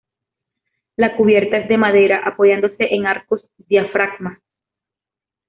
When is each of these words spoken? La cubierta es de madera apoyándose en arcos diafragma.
La 0.95 1.15
cubierta 1.15 1.57
es 1.57 1.69
de 1.69 1.77
madera 1.77 2.23
apoyándose 2.27 2.87
en 2.95 3.05
arcos 3.05 3.45
diafragma. 3.57 4.39